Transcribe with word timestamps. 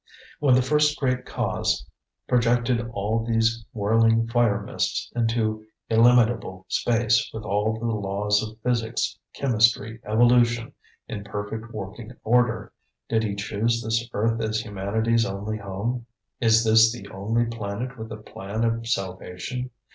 When 0.39 0.55
the 0.55 0.63
First 0.63 0.97
Great 0.99 1.27
Cause 1.27 1.85
projected 2.27 2.89
all 2.89 3.23
these 3.23 3.63
whirling 3.71 4.25
fire 4.29 4.59
mists 4.63 5.11
into 5.15 5.63
illimitable 5.91 6.65
space 6.69 7.29
with 7.31 7.43
all 7.43 7.77
the 7.79 7.85
laws 7.85 8.41
of 8.41 8.57
physics, 8.61 9.19
chemistry, 9.35 9.99
evolution 10.03 10.73
in 11.07 11.23
perfect 11.23 11.71
working 11.71 12.13
order, 12.23 12.73
did 13.09 13.21
he 13.21 13.35
choose 13.35 13.83
this 13.83 14.09
earth 14.11 14.41
as 14.41 14.61
humanity's 14.61 15.23
only 15.27 15.57
home? 15.59 16.07
Is 16.39 16.63
this 16.63 16.91
the 16.91 17.07
only 17.09 17.45
planet 17.45 17.95
with 17.95 18.11
a 18.11 18.17
plan 18.17 18.63
of 18.63 18.87
salvation? 18.87 19.69